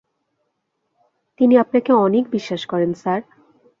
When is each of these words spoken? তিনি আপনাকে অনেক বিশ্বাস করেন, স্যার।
তিনি 1.39 1.53
আপনাকে 1.57 1.91
অনেক 2.05 2.23
বিশ্বাস 2.31 2.61
করেন, 2.65 2.91
স্যার। 2.93 3.21